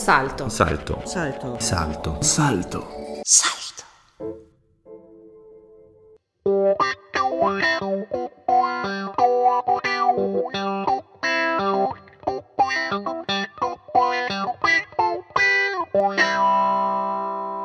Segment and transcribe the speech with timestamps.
[0.00, 0.48] Salto.
[0.48, 1.02] Salto.
[1.04, 1.56] Salto.
[1.60, 2.16] Salto.
[2.22, 2.86] Salto.
[3.22, 3.84] Salto.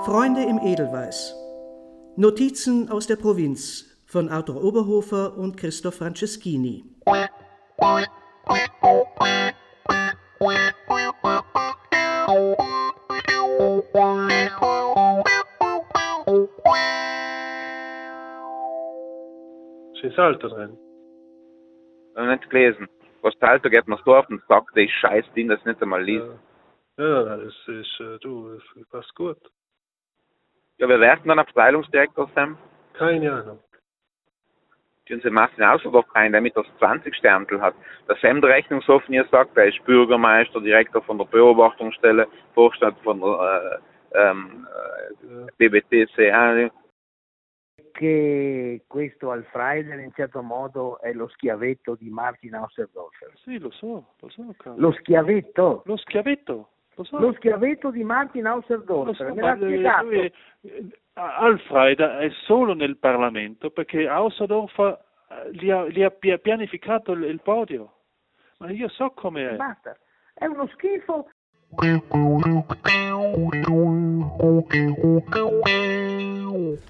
[0.03, 1.33] Freunde im Edelweiß.
[2.17, 6.94] Notizen aus der Provinz von Arthur Oberhofer und Christoph Franceschini.
[20.15, 20.77] Salto drin.
[22.15, 22.87] Noch nicht gelesen.
[23.21, 26.25] Was Salto geht so auf den Sack, das scheiß Ding, das nicht einmal liest.
[26.97, 29.37] Ja, ja das ist, äh, du, das passt gut.
[30.77, 32.57] Ja, wer wird denn dann Abteilungsdirektor sein?
[32.93, 33.59] Keine Ahnung.
[35.07, 37.75] Tun Sie Martin Außerdorf rein, der mit das 20 Sterntel hat.
[38.09, 43.79] Der Sam der Rechnungshoffenier sagt, er ist Bürgermeister, Direktor von der Beobachtungsstelle, Vorstand von der
[44.13, 44.67] äh, ähm,
[45.21, 46.71] äh, BBTCA.
[47.95, 53.31] Che questo Alfreider in certo modo è lo schiavetto di Martin Hauserdorfer.
[53.35, 54.75] Sì, lo so, lo so, caro.
[54.77, 55.81] Lo schiavetto?
[55.85, 57.19] Lo schiavetto, lo so.
[57.19, 60.03] Lo schiavetto di Martin Hauserdorfer, so, me l'ha lui- spiegato.
[60.05, 64.99] lui- eh, Alfreida è solo nel Parlamento perché Hausdorfer
[65.29, 67.93] eh, gli ha, gli ha pi- pianificato il, il podio.
[68.57, 69.55] Ma io so come è.
[69.55, 69.95] Basta.
[70.33, 71.29] È uno schifo.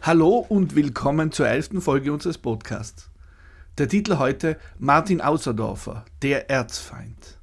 [0.01, 3.09] Hallo und willkommen zur elften Folge unseres Podcasts.
[3.77, 7.39] Der Titel heute Martin Außerdorfer, der Erzfeind.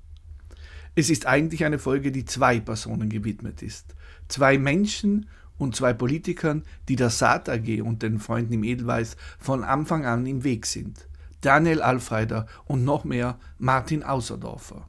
[0.95, 3.95] Es ist eigentlich eine Folge, die zwei Personen gewidmet ist.
[4.29, 9.65] Zwei Menschen und zwei Politikern, die der Saat AG und den Freunden im Edelweiß von
[9.65, 11.09] Anfang an im Weg sind.
[11.41, 14.87] Daniel Alfreider und noch mehr Martin Außerdorfer.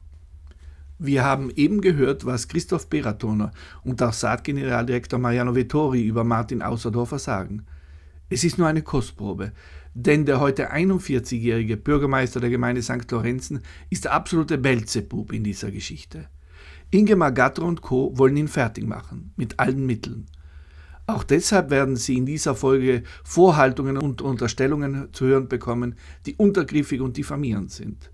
[1.06, 3.52] Wir haben eben gehört, was Christoph Beratoner
[3.82, 7.66] und auch Saat-Generaldirektor Mariano Vettori über Martin Außerdorfer sagen.
[8.30, 9.52] Es ist nur eine Kostprobe,
[9.92, 13.10] denn der heute 41-jährige Bürgermeister der Gemeinde St.
[13.10, 16.26] Lorenzen ist der absolute Belzebub in dieser Geschichte.
[16.90, 18.16] Ingemar Gatter und Co.
[18.16, 20.24] wollen ihn fertig machen, mit allen Mitteln.
[21.06, 27.02] Auch deshalb werden Sie in dieser Folge Vorhaltungen und Unterstellungen zu hören bekommen, die untergriffig
[27.02, 28.10] und diffamierend sind.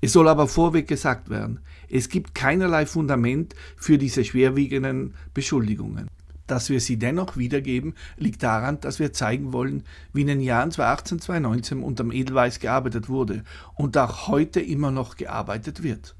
[0.00, 6.08] Es soll aber vorweg gesagt werden, es gibt keinerlei Fundament für diese schwerwiegenden Beschuldigungen.
[6.46, 10.70] Dass wir sie dennoch wiedergeben, liegt daran, dass wir zeigen wollen, wie in den Jahren
[10.70, 13.42] 2018, 2019 unterm Edelweiß gearbeitet wurde
[13.74, 16.14] und auch heute immer noch gearbeitet wird.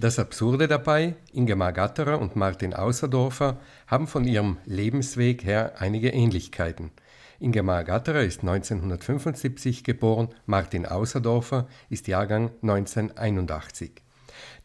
[0.00, 3.58] Das Absurde dabei, Ingemar Gatterer und Martin Außerdorfer
[3.88, 6.92] haben von ihrem Lebensweg her einige Ähnlichkeiten.
[7.40, 13.92] Ingemar Gatterer ist 1975 geboren, Martin Außerdorfer ist Jahrgang 1981.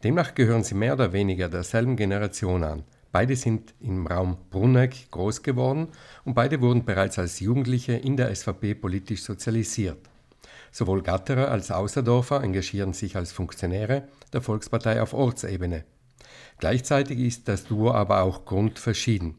[0.02, 2.82] Demnach gehören sie mehr oder weniger derselben Generation an.
[3.12, 5.86] Beide sind im Raum Brunneck groß geworden
[6.24, 9.98] und beide wurden bereits als Jugendliche in der SVP politisch sozialisiert.
[10.72, 15.84] Sowohl Gatterer als Außerdorfer engagieren sich als Funktionäre der Volkspartei auf Ortsebene.
[16.58, 19.36] Gleichzeitig ist das Duo aber auch grundverschieden,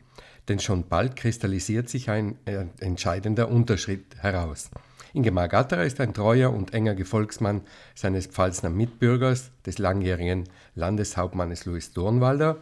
[0.47, 4.69] denn schon bald kristallisiert sich ein äh, entscheidender Unterschied heraus.
[5.13, 7.61] Ingemar Gatterer ist ein treuer und enger Gefolgsmann
[7.95, 12.57] seines Pfalzner Mitbürgers, des langjährigen Landeshauptmannes Louis Durnwalder.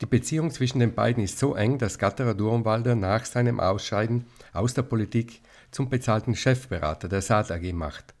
[0.00, 4.74] Die Beziehung zwischen den beiden ist so eng, dass Gatterer Durnwalder nach seinem Ausscheiden aus
[4.74, 5.40] der Politik
[5.72, 8.14] zum bezahlten Chefberater der Saat AG macht.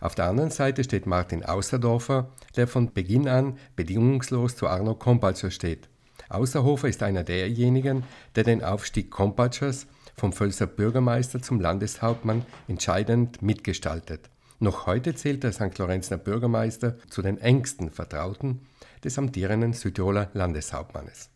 [0.00, 5.50] Auf der anderen Seite steht Martin Außerdorfer, der von Beginn an bedingungslos zu Arno Kompatscher
[5.50, 5.88] steht.
[6.28, 8.04] Außerhofer ist einer derjenigen,
[8.36, 14.30] der den Aufstieg Kompatschers vom Völser Bürgermeister zum Landeshauptmann entscheidend mitgestaltet.
[14.58, 15.78] Noch heute zählt der St.
[15.78, 18.60] Lorenzner Bürgermeister zu den engsten Vertrauten
[19.04, 21.30] des amtierenden Südtiroler Landeshauptmannes.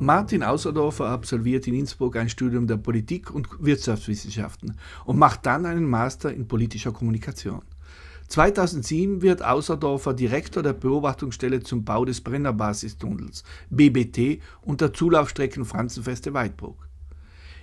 [0.00, 5.88] Martin Außerdorfer absolviert in Innsbruck ein Studium der Politik- und Wirtschaftswissenschaften und macht dann einen
[5.88, 7.62] Master in politischer Kommunikation.
[8.28, 16.88] 2007 wird Außerdorfer Direktor der Beobachtungsstelle zum Bau des Brennerbasistunnels BBT und der Zulaufstrecken Franzenfeste-Weidbruck.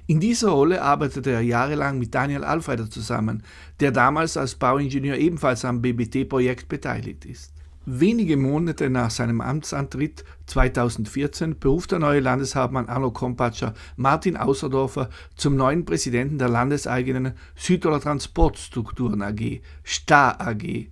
[0.08, 3.44] In dieser Rolle arbeitete er jahrelang mit Daniel Alfreider zusammen,
[3.80, 7.55] der damals als Bauingenieur ebenfalls am BBT-Projekt beteiligt ist.
[7.88, 15.56] Wenige Monate nach seinem Amtsantritt 2014 beruft der neue Landeshauptmann Arno Kompatscher Martin Außerdorfer zum
[15.56, 20.88] neuen Präsidenten der landeseigenen Südtiroler Transportstrukturen AG, STA AG.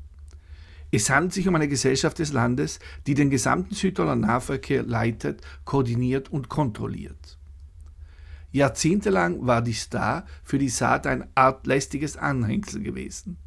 [0.91, 6.31] Es handelt sich um eine Gesellschaft des Landes, die den gesamten Südtiroler Nahverkehr leitet, koordiniert
[6.31, 7.39] und kontrolliert.
[8.51, 13.37] Jahrzehntelang war die Star für die Saat ein Art lästiges Anhängsel gewesen.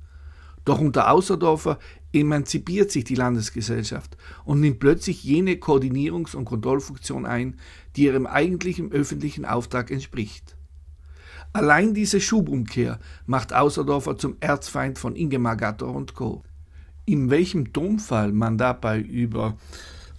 [0.64, 1.78] Doch unter Außerdorfer
[2.16, 7.56] emanzipiert sich die Landesgesellschaft und nimmt plötzlich jene Koordinierungs- und Kontrollfunktion ein,
[7.94, 10.56] die ihrem eigentlichen öffentlichen Auftrag entspricht.
[11.52, 16.42] Allein diese Schubumkehr macht Außerdorfer zum Erzfeind von Ingemar Gatter und Co.
[17.04, 19.56] In welchem Tonfall man dabei über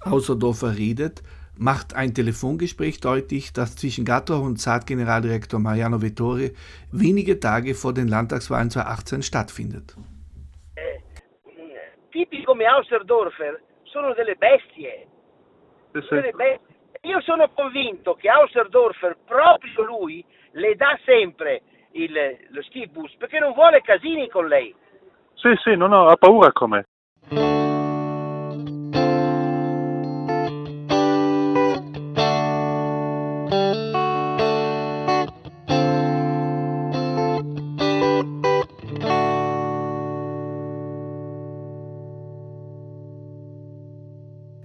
[0.01, 1.23] Außerdorfer redet,
[1.57, 6.53] macht ein Telefongespräch deutlich, das zwischen Gatter und SAT-Generaldirektor Mariano Vettori
[6.91, 9.97] wenige Tage vor den Landtagswahlen 2018 stattfindet.
[12.17, 15.05] Tipi come Hauserdorfer sono delle bestie.
[15.91, 16.75] Delle bestie.
[17.01, 21.61] Io sono convinto che Hauserdorfer, proprio lui, le dà sempre
[21.91, 22.13] il,
[22.49, 24.73] lo Steve Bus perché non vuole casini con lei.
[25.35, 26.83] Sì, sì, no, no, ha paura con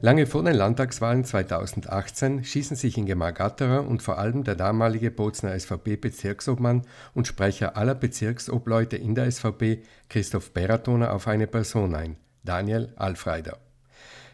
[0.05, 5.57] Lange vor den Landtagswahlen 2018 schießen sich Ingemar Gatterer und vor allem der damalige Bozner
[5.57, 6.83] SVP-Bezirksobmann
[7.15, 13.59] und Sprecher aller Bezirksobleute in der SVP, Christoph Beratoner, auf eine Person ein, Daniel Alfreider.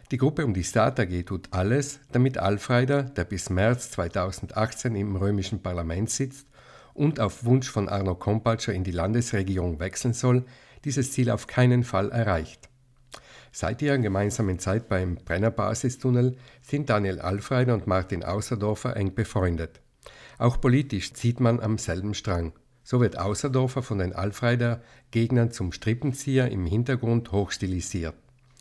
[0.09, 5.17] Die Gruppe um die Start AG tut alles, damit Alfreider, der bis März 2018 im
[5.17, 6.47] römischen Parlament sitzt
[6.95, 10.45] und auf Wunsch von Arno Kompatscher in die Landesregierung wechseln soll,
[10.83, 12.68] dieses Ziel auf keinen Fall erreicht.
[13.51, 19.81] Seit ihrer gemeinsamen Zeit beim Brennerbasistunnel sind Daniel Alfreider und Martin Außerdorfer eng befreundet.
[20.37, 22.53] Auch politisch zieht man am selben Strang.
[22.83, 28.15] So wird Außerdorfer von den Alfreider-Gegnern zum Strippenzieher im Hintergrund hochstilisiert.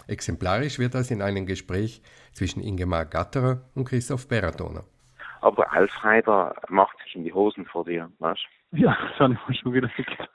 [0.06, 2.02] Exemplarisch wird das in einem Gespräch
[2.32, 4.85] zwischen Ingemar Gatterer und Christoph Beratoner.
[5.40, 8.40] Aber Alfreider macht sich in die Hosen vor dir, weißt
[8.73, 10.29] Ja, das habe ich mir schon gedacht.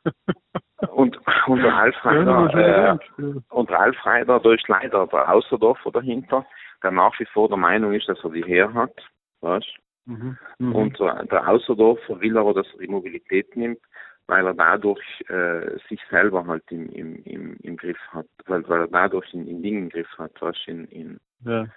[0.90, 6.46] Und unter Alfreider, äh, unter Alfreider, da ist leider der Außerdorfer dahinter,
[6.84, 8.94] der nach wie vor der Meinung ist, dass er die her hat,
[9.42, 10.38] weißt Mhm.
[10.60, 10.76] Mhm.
[10.76, 13.80] Und äh, der Außerdorfer will aber, dass er die Mobilität nimmt,
[14.28, 18.82] weil er dadurch äh, sich selber halt im, im, im, im Griff hat, weil, weil
[18.82, 21.68] er dadurch in, in Dingen im Griff hat, was in, in, ja.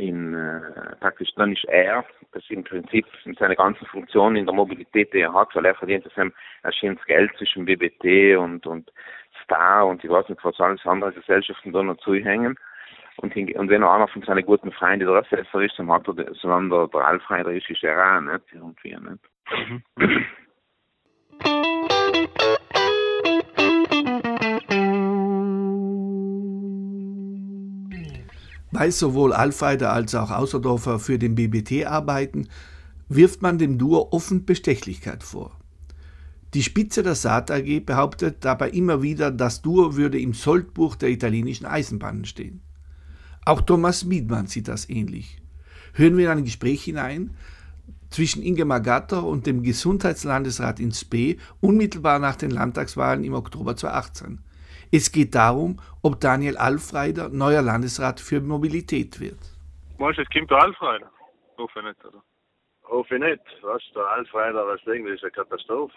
[0.00, 4.54] In äh, praktisch dann ist er, das im Prinzip in seiner ganzen Funktion in der
[4.54, 6.32] Mobilität, die er hat, weil er verdient das
[6.62, 8.90] erscheint Geld zwischen BBT und und
[9.44, 12.56] Star und ich weiß nicht was alles andere Gesellschaften da noch zuhängen.
[13.16, 16.32] Und, und wenn er einer von seinen guten Freunden der Assessor ist, dann hat er,
[16.34, 20.26] sondern der, der Alfreider ist, ist er auch nicht, irgendwie, nicht.
[28.80, 32.48] Weil sowohl Alfreider als auch Außerdorfer für den BBT arbeiten,
[33.10, 35.54] wirft man dem Duo offen Bestechlichkeit vor.
[36.54, 41.10] Die Spitze der Saat AG behauptet dabei immer wieder, das Duo würde im Soldbuch der
[41.10, 42.62] italienischen Eisenbahnen stehen.
[43.44, 45.42] Auch Thomas Miedmann sieht das ähnlich.
[45.92, 47.34] Hören wir in ein Gespräch hinein
[48.08, 54.38] zwischen Ingemar Gatter und dem Gesundheitslandesrat in Spee unmittelbar nach den Landtagswahlen im Oktober 2018.
[54.92, 59.38] Es geht darum, ob Daniel Alfreider neuer Landesrat für Mobilität wird.
[59.98, 61.10] Meinst du, es kommt der Alfreider?
[61.58, 62.22] Hoffe ich nicht, oder?
[62.88, 63.40] Hoffe ich nicht.
[63.62, 65.94] Was, der Alfreider, was denken, das ist eine Katastrophe.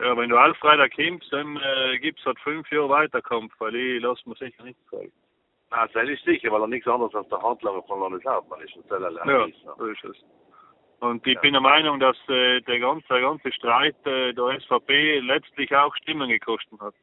[0.00, 4.02] Ja, wenn du Alfreider kommst, dann äh, gibt es halt fünf Jahre Weiterkampf, weil ich
[4.02, 5.12] lasse mir sicher nicht zeigen.
[5.70, 8.76] Na, das ist sicher, weil er nichts anderes als der Handlanger von Landeshauptmann ist.
[8.76, 10.16] Und das ist Ja, ein so ist es.
[11.00, 15.20] Und ich bin der Meinung, dass äh, der, ganze, der ganze Streit äh, der SVP
[15.20, 16.94] letztlich auch Stimmen gekostet hat.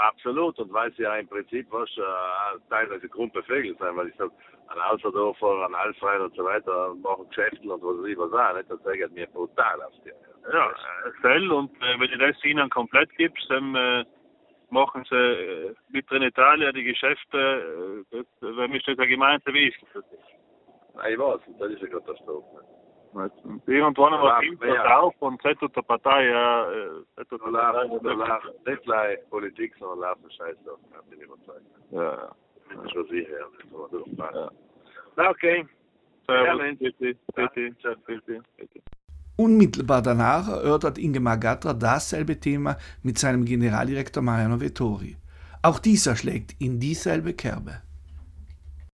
[0.00, 0.58] Absolut.
[0.58, 4.30] Und weil sie ja im Prinzip was äh, teilweise grundbeflegelt sein, weil ich sag,
[4.68, 8.70] ein Außerdorfer, ein Alfreider und so weiter machen Geschäfte und was ich was auch, nicht?
[8.70, 10.14] Das zeigt mir brutal auf dir.
[10.52, 10.72] Ja,
[11.20, 14.04] Fell und äh, wenn du das ihnen komplett gibst, dann äh,
[14.70, 19.76] machen sie äh, mit Trenitalia die Geschäfte, äh, das, wenn mich das eine gemeinsame ist.
[20.94, 22.64] Nein, ich weiß, das ist eine Katastrophe.
[23.66, 24.98] Irgendwann kommt das ja.
[24.98, 29.74] auf und tut der Partei, ja, äh, tut Da der Partei da nicht gleich Politik,
[29.78, 30.78] sondern läuft Scheiß auf.
[30.82, 31.66] Ich bin überzeugt.
[31.90, 32.30] Ja, ja.
[32.74, 34.30] Das ist schon sicher, ja.
[34.30, 34.50] Kann.
[35.16, 35.66] Na, okay.
[36.26, 38.80] Servus, bitte, bitte, bitte, bitte.
[39.36, 45.16] Unmittelbar danach erörtert Ingemar Gatter dasselbe Thema mit seinem Generaldirektor Mariano Vettori.
[45.62, 47.82] Auch dieser schlägt in dieselbe Kerbe.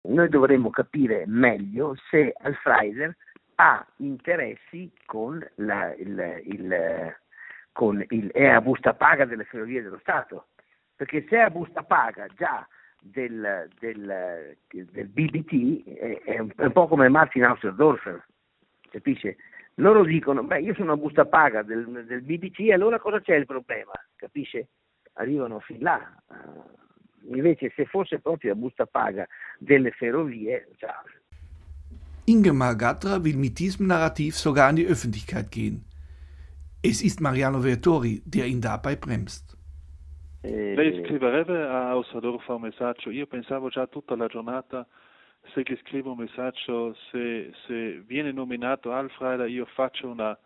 [0.08, 3.16] Noi dovremmo capire meglio se Alfreider
[3.56, 7.16] ha interessi con, la, il, il,
[7.72, 10.48] con il, è a busta paga delle ferrovie dello Stato,
[10.94, 12.66] perché se è a busta paga già
[13.00, 18.26] del, del, del BBT è, è un, po' come Martin Hauserdorfer,
[18.90, 19.36] capisce?
[19.78, 23.46] Loro dicono, beh io sono a busta paga del, del BBT, allora cosa c'è il
[23.46, 24.68] problema, capisce?
[25.16, 26.14] arrivano fin là.
[27.28, 29.26] Invece se fosse proprio la busta paga
[29.58, 31.02] delle ferrovie, già.
[32.26, 35.85] Ingemar Gatra will mit diesem Narrativ sogar an die Öffentlichkeit gehen.
[36.83, 39.56] Es ist Mariano Vertori, der ihn dabei bremst.
[40.42, 43.11] Lei scriverebbe a Ossadorfa un messaggio?
[43.11, 44.87] Io pensavo già tutta la giornata
[45.52, 50.37] se gli scrivo un messaggio, se, se viene nominato Alfred, io faccio una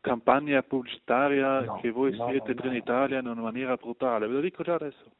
[0.00, 4.26] campagna pubblicitaria no, che voi no, siete no, Trenitalia in una maniera brutale.
[4.26, 5.10] Ve lo dico già adesso.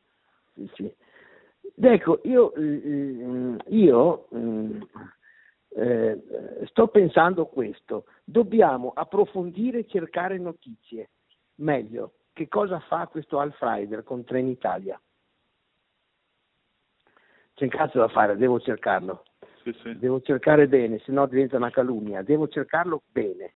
[0.55, 0.93] Sì, sì.
[1.81, 4.87] Ecco, io, mm, io mm, eh,
[6.79, 8.05] sto pensando questo.
[8.23, 11.11] Dobbiamo approfondire e cercare notizie.
[11.57, 15.01] Meglio, che cosa fa questo Alfrider con Trenitalia?
[17.55, 19.25] C'è un cazzo da fare, devo cercarlo.
[19.65, 19.99] Sì, sì.
[19.99, 22.23] Devo cercare bene, se no diventa una calunnia.
[22.23, 23.55] Devo cercarlo bene.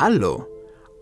[0.00, 0.48] Hallo.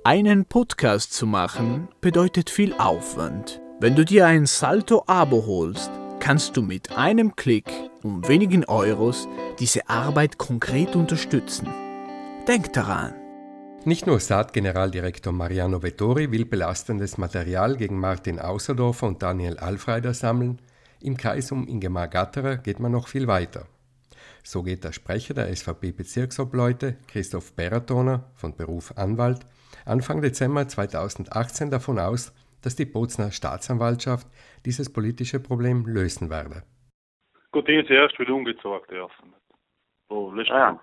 [0.04, 3.62] Einen Podcast zu machen bedeutet viel Aufwand.
[3.80, 7.70] Wenn du dir ein Salto-Abo holst, kannst du mit einem Klick
[8.06, 9.26] um wenigen Euros
[9.58, 11.68] diese Arbeit konkret unterstützen.
[12.46, 13.14] Denk daran.
[13.84, 20.60] Nicht nur Saat-Generaldirektor Mariano Vettori will belastendes Material gegen Martin Außerdorfer und Daniel Alfreider sammeln,
[21.00, 23.66] im Kreis um Ingemar Gatterer geht man noch viel weiter.
[24.42, 29.40] So geht der Sprecher der SVP-Bezirksobleute, Christoph Beratoner, von Beruf Anwalt,
[29.84, 32.32] Anfang Dezember 2018 davon aus,
[32.62, 34.26] dass die Bozner Staatsanwaltschaft
[34.64, 36.62] dieses politische Problem lösen werde.
[37.56, 39.34] Gut, ist erst wieder umgezogen dürfen.
[40.10, 40.78] Oh, ah.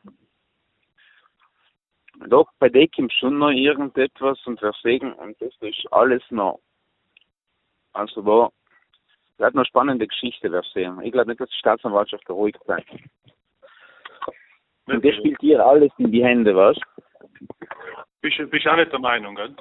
[2.25, 6.59] Doch, bei dem kommt schon noch irgendetwas und deswegen, und das ist alles noch.
[7.91, 8.49] Also da
[9.37, 10.99] das hat eine spannende Geschichte, sehen.
[11.03, 12.89] Ich glaube nicht, dass die Staatsanwaltschaft ruhig bleibt.
[14.87, 16.79] Und das spielt dir alles in die Hände, was?
[18.21, 19.55] Bist du auch nicht der Meinung, gell?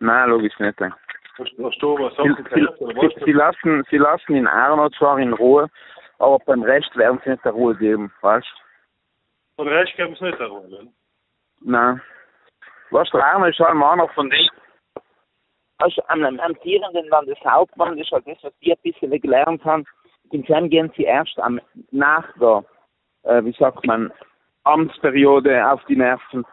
[0.00, 0.80] Nein, logisch nicht.
[0.80, 0.92] Hast,
[1.38, 5.70] hast du was sie, sie, sie, lassen, sie lassen in Arno zwar in Ruhe,
[6.18, 9.64] aber beim Rest werden sie nicht der Ruhe geben, weißt du?
[9.64, 10.88] Beim Rest geben sie nicht der Ruhe, gell?
[11.60, 12.00] Nein.
[12.90, 14.50] Was der Arno ist halt mal noch von denen
[15.78, 19.84] als einem amtierenden Landeshauptmann, das ist halt das, was wir ein bisschen gelernt haben,
[20.30, 22.64] intern gehen sie erst am, nach der,
[23.24, 24.12] äh, wie sagt man,
[24.64, 26.44] Amtsperiode auf die Nerven.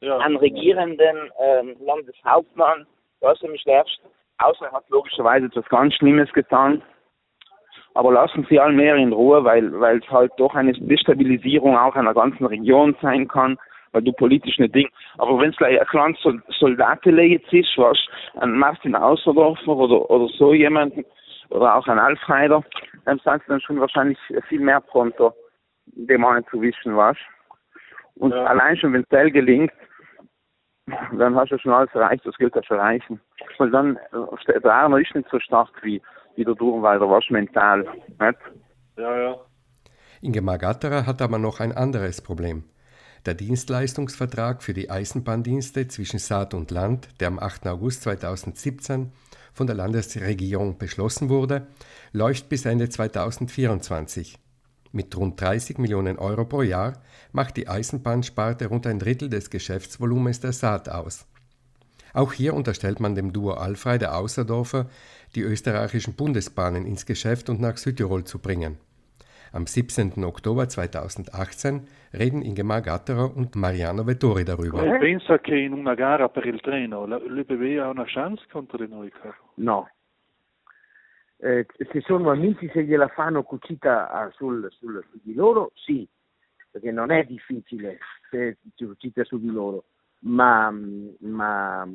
[0.00, 0.18] Ja.
[0.18, 2.86] Ein regierenden ähm, Landeshauptmann,
[3.20, 4.00] da ist nämlich erst,
[4.38, 6.82] außer er hat logischerweise etwas ganz Schlimmes getan.
[7.96, 12.14] Aber lassen Sie allmehr in Ruhe, weil, weil es halt doch eine Destabilisierung auch einer
[12.14, 13.58] ganzen Region sein kann
[13.92, 14.90] weil du politisch nicht Ding.
[15.16, 16.18] Aber wenn es ein kleines
[16.58, 17.98] Soldaten jetzt ist, was
[18.34, 21.02] ein Martin Außerdorfer oder, oder so jemanden,
[21.48, 22.62] oder auch ein Alfreider,
[23.06, 25.32] dann sind sie dann schon wahrscheinlich viel mehr pronto,
[25.86, 27.16] dem einen zu wischen, was.
[28.16, 28.44] Und ja.
[28.44, 29.72] allein schon, wenn es Teil gelingt,
[31.12, 33.20] dann hast du schon alles erreicht, das gilt ja für Reichen.
[33.58, 36.02] Weil dann, äh, der Arno ist nicht so stark wie,
[36.36, 38.38] wie der Durmwalder, was mental, nicht?
[38.96, 39.36] Ja, ja.
[40.20, 42.64] Ingemar Gatterer hat aber noch ein anderes Problem.
[43.26, 47.66] Der Dienstleistungsvertrag für die Eisenbahndienste zwischen Saat und Land, der am 8.
[47.66, 49.12] August 2017
[49.52, 51.66] von der Landesregierung beschlossen wurde,
[52.12, 54.38] läuft bis Ende 2024.
[54.92, 57.02] Mit rund 30 Millionen Euro pro Jahr
[57.32, 61.26] macht die Eisenbahnsparte rund ein Drittel des Geschäftsvolumens der Saat aus.
[62.16, 64.86] Auch hier unterstellt man dem Duo Alfreide Außerdorfer,
[65.34, 68.78] die österreichischen Bundesbahnen ins Geschäft und nach Südtirol zu bringen.
[69.52, 70.24] Am 17.
[70.24, 74.82] Oktober 2018 reden Ingemar Gatterer und Mariano Vettori darüber.
[74.98, 79.10] Pensa che in una gara per il treno l'UBB ha una chance contro di noi,
[79.10, 79.52] caro?
[79.56, 79.86] No.
[81.36, 86.08] Eh, se sono amici se gliela fanno cucita ah, sul, sul, su di loro, sì,
[86.70, 87.98] perché non è difficile
[88.30, 89.84] se cucita su di loro,
[90.20, 91.88] ma, ma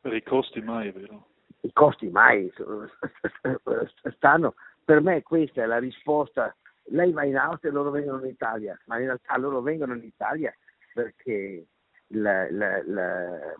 [0.00, 1.26] per i costi mai, vero?
[1.60, 2.50] I costi mai
[4.16, 4.54] stanno
[4.90, 6.54] per me questa è la risposta.
[6.86, 10.02] Lei va in Austria e loro vengono in Italia, ma in realtà loro vengono in
[10.02, 10.52] Italia
[10.92, 11.64] perché
[12.08, 13.54] la, la, la,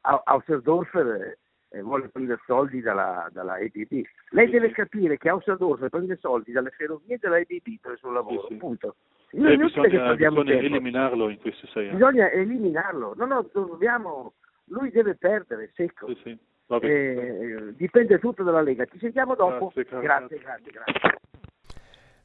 [0.00, 1.36] Hauserdorfer
[1.68, 4.02] eh, vuole prendere soldi dalla, dalla EBB.
[4.30, 8.46] Lei deve capire che Hauserdorfer prende soldi dalle ferrovie della EBB per il suo lavoro,
[8.46, 8.54] sì, sì.
[8.54, 8.96] punto.
[9.32, 11.98] Noi eh, bisogna, bisogna eliminarlo in questi sei anni.
[11.98, 14.34] Bisogna eliminarlo, no, no, dobbiamo,
[14.66, 16.06] lui deve perdere, secco.
[16.08, 16.38] Sì, sì.
[16.80, 18.84] Eh, dipende tutto dalla Lega.
[18.84, 19.72] Ci sentiamo dopo.
[19.74, 21.18] Grazie, grazie, grazie, grazie.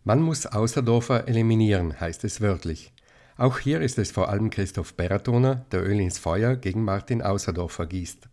[0.04, 2.92] Man muss Außerdorfer eliminieren, heißt es wörtlich.
[3.38, 7.86] Auch hier ist es vor allem Christoph Beratoner, der Öl ins Feuer gegen Martin Außerdorfer
[7.86, 8.30] gießt.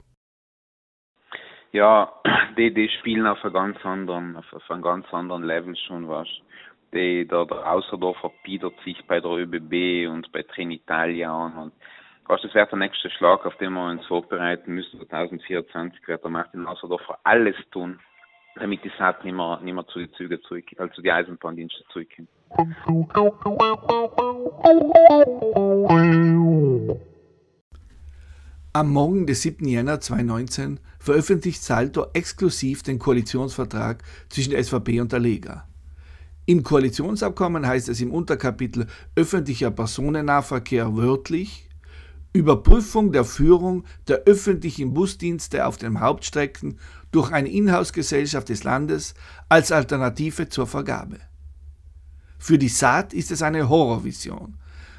[1.72, 2.12] Ja,
[2.58, 6.28] die, die spielen auf einem ganz anderen, auf, auf einem ganz anderen Level schon was.
[6.92, 11.72] Die, der, der Außerdorfer bietet sich bei der ÖBB und bei Trenitalia an und
[12.26, 15.00] fast das wäre der nächste Schlag, auf den wir uns vorbereiten müssen.
[15.08, 18.00] 2024 wird der Martin Hauserdorfer alles tun,
[18.56, 21.84] damit die Saat nicht mehr, nicht mehr zu den Zügen zurückkommt, also zu den Eisenbahndiensten
[21.92, 22.28] zurückkommt.
[28.72, 29.66] Am Morgen des 7.
[29.66, 35.69] Jänner 2019 veröffentlicht Salto exklusiv den Koalitionsvertrag zwischen der SVP und der Lega.
[36.46, 41.70] Im Koalitionsabkommen heißt es im Unterkapitel öffentlicher Personennahverkehr wörtlich
[42.32, 46.78] Überprüfung der Führung der öffentlichen Busdienste auf den Hauptstrecken
[47.10, 49.14] durch eine Inhouse-Gesellschaft des Landes
[49.48, 51.18] als Alternative zur Vergabe.
[52.38, 54.56] Für die Saat ist es eine Horrorvision.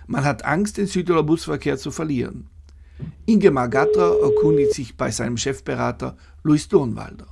[0.07, 2.50] Man hat Angst, den Südtiroler Busverkehr zu verlieren.
[3.25, 7.27] Ingemar Gatra erkundigt sich bei seinem Chefberater Luis Dornwalder.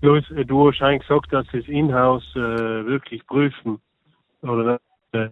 [0.00, 0.08] Ja?
[0.08, 3.80] Luis, du hast eigentlich gesagt, dass sie das Inhouse äh, wirklich prüfen.
[4.42, 4.80] Oder
[5.12, 5.28] äh,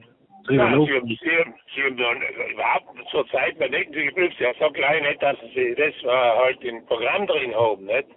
[0.48, 4.38] Nein, sie, haben, sie, haben, sie haben dann überhaupt zur Zeit bei nicht geprüft.
[4.38, 8.08] Ja, so klein nicht, dass sie das war halt im Programm drin haben, nicht?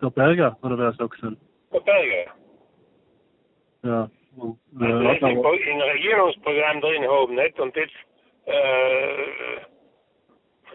[0.00, 1.36] Der Berger, oder wer sagt es
[1.72, 2.32] Der Berger.
[3.82, 4.10] Ja.
[4.36, 7.60] Und, äh, also im, im Regierungsprogramm drin haben, nicht?
[7.60, 7.94] Und jetzt
[8.46, 9.56] äh,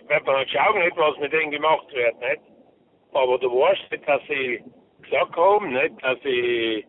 [0.08, 2.53] wird man halt schauen, nicht, was mit denen gemacht wird, nicht?
[3.14, 4.64] Aber du weißt nicht, dass sie
[5.02, 6.86] gesagt haben, nicht, dass sie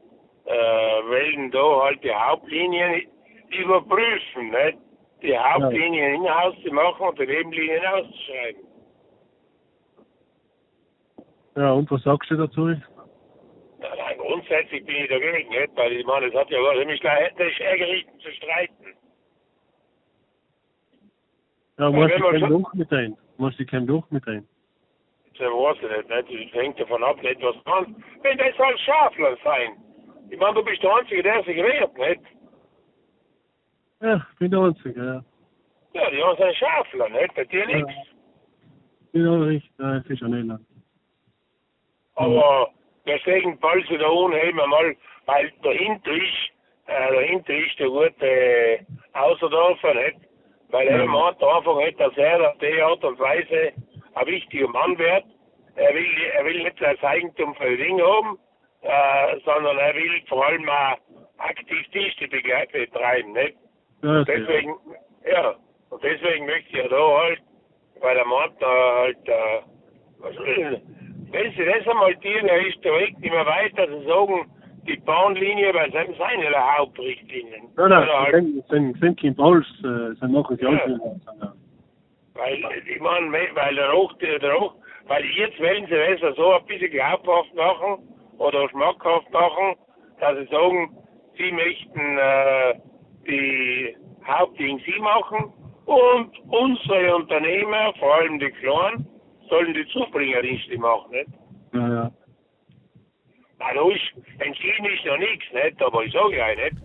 [0.47, 3.03] äh, wollen da halt die Hauptlinien
[3.51, 4.79] überprüfen, nicht?
[5.23, 6.33] Die Hauptlinien ja.
[6.33, 8.63] in-house zu machen und die Nebenlinien auszuschreiben.
[11.57, 12.67] Ja, und was sagst du dazu?
[12.67, 15.77] Nein, grundsätzlich bin ich dagegen, nicht?
[15.77, 18.95] Weil ich meine, es hat ja ziemlich ärgerlich zu streiten.
[21.79, 23.17] Ja, muss ich kein Loch mit rein.
[23.37, 24.47] Muss ich kein Loch mit rein.
[25.39, 26.55] Das weiß ich nicht.
[26.55, 28.03] Das hängt davon ab, nicht was dran.
[28.23, 29.73] Wenn das soll Schafler sein.
[30.31, 32.21] Ich meine, du bist der Einzige, der sich wehrt, nicht?
[34.01, 35.25] Ja, ich bin der Einzige, ja.
[35.93, 37.35] Ja, die haben seine Schafler, nicht?
[37.35, 37.93] Bei dir nichts.
[39.13, 39.71] Ja, richtig.
[39.79, 40.67] Ja, das ist ja nicht lang.
[42.17, 42.71] Aber
[43.07, 46.51] deswegen du da unten mal, weil dahinter ist,
[46.87, 48.79] äh, dahinter ist der gute äh,
[49.13, 50.19] Außerdorfer, nicht?
[50.71, 53.73] Weil er meint einfach nicht, dass er auf die Art und Weise
[54.15, 55.25] ein wichtiger Mann wird.
[55.77, 58.39] Er will, er will nicht das Eigentum für Dinge haben,
[58.83, 60.99] äh, sondern er will vor allem auch
[61.39, 63.57] aktiv Dienste betreiben, nicht?
[64.03, 64.37] Ja, okay.
[64.39, 64.75] deswegen,
[65.27, 65.55] ja,
[65.91, 67.41] und deswegen möchte ich ja da halt,
[68.01, 69.61] weil der Mann da halt, äh,
[70.19, 70.83] was will,
[71.31, 74.51] wenn sie das einmal tun, er ist der Weg nicht mehr weiter, sie sagen,
[74.87, 77.69] die Bahnlinie, weil das sind seine Hauptrichtlinien.
[77.77, 81.55] Nein, nein, halt, sind, sind, sind kein Pauls, äh, sind machen sie ja.
[82.35, 84.75] Weil, ich meine, weil der Hoch, der Hoch,
[85.07, 89.77] weil jetzt wollen sie das so ein bisschen glaubhaft machen oder schmackhaft machen,
[90.21, 90.97] dass sie sagen,
[91.37, 92.75] sie möchten äh,
[93.27, 95.53] die Hauptding sie machen
[95.87, 99.07] und unsere Unternehmer, vor allem die Kleinen,
[99.49, 101.29] sollen die Zubringerdienste machen, nicht?
[101.75, 102.13] Ja, ja.
[103.59, 103.91] Also
[104.39, 105.83] entschieden ist noch nichts, nicht?
[105.83, 106.83] Aber ich sage ja nicht.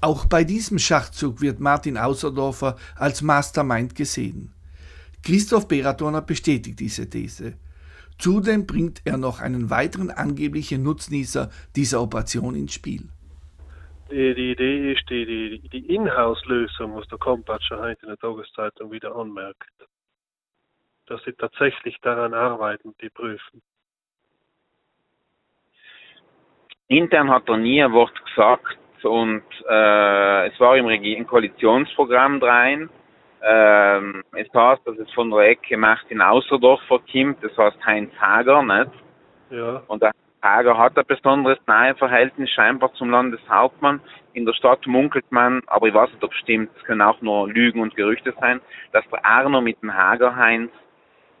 [0.00, 4.53] Auch bei diesem Schachzug wird Martin Außerdorfer als Mastermind gesehen.
[5.24, 7.54] Christoph Beratorner bestätigt diese These.
[8.18, 13.08] Zudem bringt er noch einen weiteren angeblichen Nutznießer dieser Operation ins Spiel.
[14.10, 18.92] Die, die Idee ist die, die, die Inhouse-Lösung, was der Kompatscher heute in der Tageszeitung
[18.92, 19.64] wieder anmerkt.
[21.06, 23.62] Dass sie tatsächlich daran arbeiten, die prüfen.
[26.88, 32.42] Intern hat er nie ein Wort gesagt und äh, es war im, Regi im Koalitionsprogramm
[32.42, 32.90] rein.
[33.46, 38.62] Ähm, es heißt, dass es von der Ecke Martin Außerdorfer kommt, das heißt Heinz Hager,
[38.62, 38.90] nicht?
[39.50, 39.82] Ja.
[39.86, 44.00] Und der Hager hat ein besonderes nahe Verhältnis scheinbar zum Landeshauptmann.
[44.32, 47.20] In der Stadt munkelt man, aber ich weiß nicht, ob es stimmt, es können auch
[47.20, 48.60] nur Lügen und Gerüchte sein,
[48.92, 50.70] dass der Arno mit dem Hager Heinz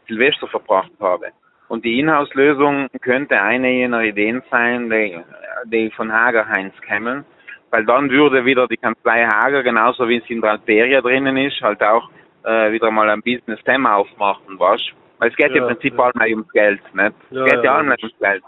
[0.06, 1.28] Silvester verbracht habe.
[1.68, 5.18] Und die Inhouse-Lösung könnte eine jener Ideen sein, die,
[5.66, 7.24] die von Hager Heinz kämen,
[7.74, 11.60] weil dann würde wieder die Kanzlei Hager, genauso wie es in der Alperia drinnen ist,
[11.60, 12.08] halt auch
[12.44, 14.80] äh, wieder mal ein Business-Thema aufmachen, was?
[15.18, 16.04] Weil es geht ja, im Prinzip ja.
[16.04, 17.14] allem ums Geld, nicht?
[17.30, 18.44] Ja, es geht ja, ja allem ums Geld.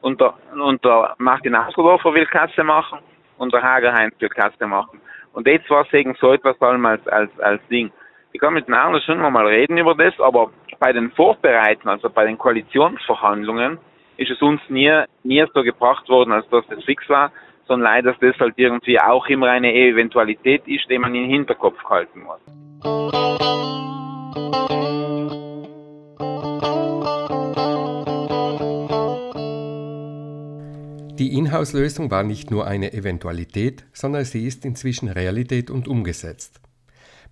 [0.00, 2.98] Und der, und der Martin Asgeldorfer will Kasse machen
[3.38, 5.00] und der Hager Heinz will Kasse machen.
[5.32, 7.92] Und jetzt war es eben so etwas allem als, als, als Ding.
[8.32, 10.50] Ich kann mit Arno schon mal reden über das, aber
[10.80, 13.78] bei den Vorbereiten, also bei den Koalitionsverhandlungen,
[14.16, 17.30] ist es uns nie, nie so gebracht worden, als dass das fix war,
[17.66, 21.82] sondern leider, dass das halt irgendwie auch immer eine Eventualität ist, die man den Hinterkopf
[21.84, 22.40] halten muss.
[31.18, 36.60] Die Inhouse-Lösung war nicht nur eine Eventualität, sondern sie ist inzwischen Realität und umgesetzt.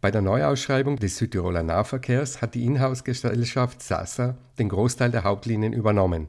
[0.00, 6.28] Bei der Neuausschreibung des Südtiroler Nahverkehrs hat die Inhouse-Gesellschaft SASA den Großteil der Hauptlinien übernommen.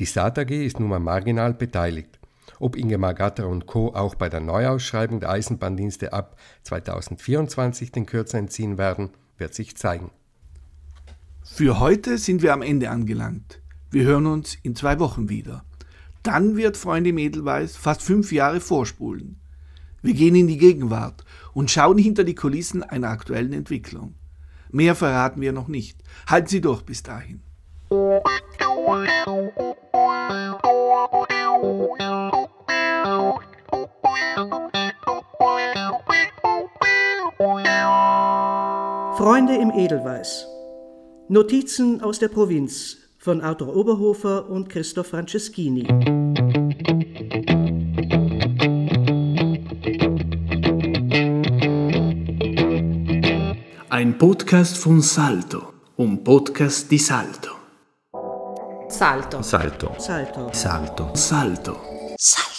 [0.00, 2.17] Die SAT AG ist nun mal marginal beteiligt.
[2.60, 3.94] Ob Ingemar Gatter und Co.
[3.94, 10.10] auch bei der Neuausschreibung der Eisenbahndienste ab 2024 den Kürzer entziehen werden, wird sich zeigen.
[11.44, 13.60] Für heute sind wir am Ende angelangt.
[13.90, 15.64] Wir hören uns in zwei Wochen wieder.
[16.22, 19.40] Dann wird Freunde Edelweiß fast fünf Jahre vorspulen.
[20.02, 24.14] Wir gehen in die Gegenwart und schauen hinter die Kulissen einer aktuellen Entwicklung.
[24.70, 25.98] Mehr verraten wir noch nicht.
[26.26, 27.40] Halten Sie durch bis dahin.
[39.48, 40.46] Freunde im Edelweiß.
[41.28, 45.86] Notizen aus der Provinz von Arthur Oberhofer und Christoph Franceschini.
[53.88, 57.52] Ein Podcast von Salto, un podcast di Salto.
[58.88, 59.42] Salto.
[59.42, 59.94] Salto.
[59.98, 60.50] Salto.
[60.52, 61.12] Salto.
[61.14, 61.76] Salto.
[62.18, 62.57] Salto.